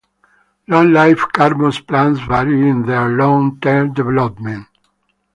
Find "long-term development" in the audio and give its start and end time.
3.09-4.65